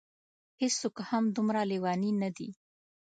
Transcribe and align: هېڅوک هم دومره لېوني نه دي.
هېڅوک 0.61 0.95
هم 1.09 1.23
دومره 1.35 1.61
لېوني 1.69 2.11
نه 2.21 2.29
دي. 2.37 2.49